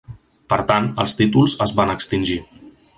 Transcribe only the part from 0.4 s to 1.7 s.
Per tant, els títols